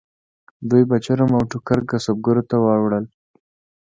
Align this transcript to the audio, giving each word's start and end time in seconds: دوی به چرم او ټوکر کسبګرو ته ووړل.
دوی 0.69 0.83
به 0.89 0.97
چرم 1.05 1.31
او 1.37 1.43
ټوکر 1.51 1.79
کسبګرو 1.89 2.43
ته 2.49 2.55
ووړل. 2.59 3.05